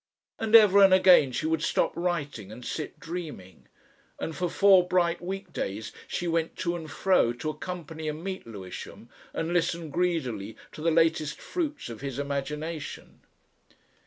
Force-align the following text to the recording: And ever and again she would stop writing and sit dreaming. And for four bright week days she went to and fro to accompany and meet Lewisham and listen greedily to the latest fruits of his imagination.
And 0.39 0.55
ever 0.55 0.79
and 0.81 0.91
again 0.95 1.31
she 1.31 1.45
would 1.45 1.61
stop 1.61 1.91
writing 1.95 2.51
and 2.51 2.65
sit 2.65 2.99
dreaming. 2.99 3.67
And 4.19 4.35
for 4.35 4.49
four 4.49 4.87
bright 4.87 5.21
week 5.21 5.53
days 5.53 5.91
she 6.07 6.27
went 6.27 6.55
to 6.55 6.75
and 6.75 6.89
fro 6.89 7.33
to 7.33 7.51
accompany 7.51 8.07
and 8.07 8.23
meet 8.23 8.47
Lewisham 8.47 9.09
and 9.31 9.53
listen 9.53 9.91
greedily 9.91 10.57
to 10.71 10.81
the 10.81 10.89
latest 10.89 11.39
fruits 11.39 11.87
of 11.87 12.01
his 12.01 12.17
imagination. 12.17 13.21